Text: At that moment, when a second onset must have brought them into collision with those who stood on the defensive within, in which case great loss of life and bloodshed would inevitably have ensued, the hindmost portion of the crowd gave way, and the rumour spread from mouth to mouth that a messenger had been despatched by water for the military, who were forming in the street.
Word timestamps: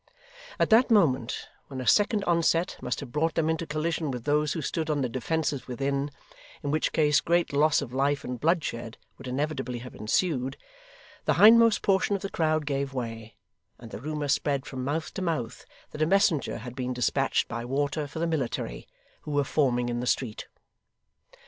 At 0.57 0.71
that 0.71 0.89
moment, 0.89 1.47
when 1.67 1.79
a 1.79 1.85
second 1.85 2.23
onset 2.23 2.75
must 2.81 3.01
have 3.01 3.11
brought 3.11 3.35
them 3.35 3.51
into 3.51 3.67
collision 3.67 4.09
with 4.09 4.23
those 4.23 4.53
who 4.53 4.61
stood 4.63 4.89
on 4.89 5.01
the 5.01 5.07
defensive 5.07 5.67
within, 5.67 6.09
in 6.63 6.71
which 6.71 6.91
case 6.91 7.21
great 7.21 7.53
loss 7.53 7.83
of 7.83 7.93
life 7.93 8.23
and 8.23 8.39
bloodshed 8.39 8.97
would 9.19 9.27
inevitably 9.27 9.77
have 9.77 9.93
ensued, 9.93 10.57
the 11.25 11.35
hindmost 11.35 11.83
portion 11.83 12.15
of 12.15 12.23
the 12.23 12.31
crowd 12.31 12.65
gave 12.65 12.95
way, 12.95 13.35
and 13.77 13.91
the 13.91 14.01
rumour 14.01 14.27
spread 14.27 14.65
from 14.65 14.83
mouth 14.83 15.13
to 15.13 15.21
mouth 15.21 15.67
that 15.91 16.01
a 16.01 16.07
messenger 16.07 16.57
had 16.57 16.73
been 16.75 16.93
despatched 16.93 17.47
by 17.47 17.63
water 17.63 18.07
for 18.07 18.17
the 18.17 18.25
military, 18.25 18.87
who 19.21 19.29
were 19.29 19.43
forming 19.43 19.87
in 19.87 19.99
the 19.99 20.07
street. 20.07 20.47